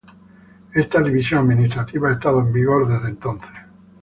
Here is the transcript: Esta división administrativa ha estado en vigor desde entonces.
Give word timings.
Esta 0.73 0.99
división 0.99 1.41
administrativa 1.41 2.09
ha 2.09 2.13
estado 2.13 2.41
en 2.41 2.51
vigor 2.51 2.87
desde 2.87 3.09
entonces. 3.09 3.51